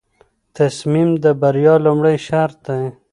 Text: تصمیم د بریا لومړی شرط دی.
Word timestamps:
تصمیم 0.57 1.09
د 1.23 1.25
بریا 1.41 1.75
لومړی 1.85 2.15
شرط 2.27 2.57
دی. 2.67 2.83